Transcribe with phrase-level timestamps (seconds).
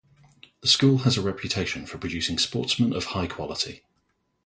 [0.61, 3.83] The school has a reputation for producing sportsmen of high quality.